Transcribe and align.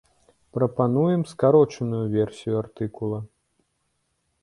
Прапануем 0.55 1.21
скарочаную 1.33 2.01
версію 2.17 2.57
артыкула. 2.65 3.25